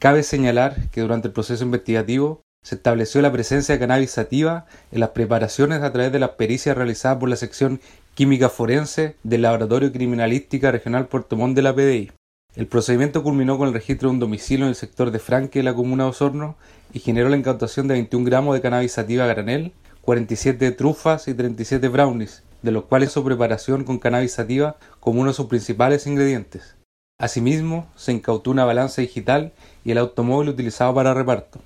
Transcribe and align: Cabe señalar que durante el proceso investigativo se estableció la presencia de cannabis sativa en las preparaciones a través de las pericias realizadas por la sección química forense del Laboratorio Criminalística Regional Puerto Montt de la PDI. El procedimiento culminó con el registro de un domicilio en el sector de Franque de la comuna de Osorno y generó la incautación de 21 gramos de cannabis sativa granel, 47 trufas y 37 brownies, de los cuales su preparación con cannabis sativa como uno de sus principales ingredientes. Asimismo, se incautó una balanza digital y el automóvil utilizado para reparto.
Cabe 0.00 0.22
señalar 0.22 0.88
que 0.92 1.02
durante 1.02 1.28
el 1.28 1.34
proceso 1.34 1.62
investigativo 1.62 2.40
se 2.64 2.76
estableció 2.76 3.20
la 3.20 3.30
presencia 3.32 3.74
de 3.74 3.78
cannabis 3.78 4.10
sativa 4.10 4.64
en 4.92 5.00
las 5.00 5.10
preparaciones 5.10 5.82
a 5.82 5.92
través 5.92 6.10
de 6.10 6.18
las 6.18 6.30
pericias 6.30 6.74
realizadas 6.74 7.18
por 7.18 7.28
la 7.28 7.36
sección 7.36 7.82
química 8.14 8.48
forense 8.48 9.16
del 9.24 9.42
Laboratorio 9.42 9.92
Criminalística 9.92 10.70
Regional 10.70 11.06
Puerto 11.06 11.36
Montt 11.36 11.54
de 11.54 11.60
la 11.60 11.74
PDI. 11.74 12.12
El 12.56 12.66
procedimiento 12.66 13.22
culminó 13.22 13.58
con 13.58 13.68
el 13.68 13.74
registro 13.74 14.08
de 14.08 14.14
un 14.14 14.20
domicilio 14.20 14.64
en 14.64 14.70
el 14.70 14.74
sector 14.74 15.10
de 15.10 15.18
Franque 15.18 15.58
de 15.58 15.64
la 15.64 15.74
comuna 15.74 16.04
de 16.04 16.10
Osorno 16.10 16.56
y 16.94 17.00
generó 17.00 17.28
la 17.28 17.36
incautación 17.36 17.86
de 17.86 17.92
21 17.92 18.24
gramos 18.24 18.54
de 18.54 18.62
cannabis 18.62 18.92
sativa 18.92 19.26
granel, 19.26 19.74
47 20.00 20.70
trufas 20.70 21.28
y 21.28 21.34
37 21.34 21.88
brownies, 21.88 22.42
de 22.62 22.70
los 22.70 22.84
cuales 22.84 23.12
su 23.12 23.22
preparación 23.22 23.84
con 23.84 23.98
cannabis 23.98 24.32
sativa 24.32 24.76
como 24.98 25.20
uno 25.20 25.32
de 25.32 25.36
sus 25.36 25.48
principales 25.48 26.06
ingredientes. 26.06 26.79
Asimismo, 27.20 27.86
se 27.96 28.12
incautó 28.12 28.50
una 28.50 28.64
balanza 28.64 29.02
digital 29.02 29.52
y 29.84 29.90
el 29.90 29.98
automóvil 29.98 30.48
utilizado 30.48 30.94
para 30.94 31.12
reparto. 31.12 31.60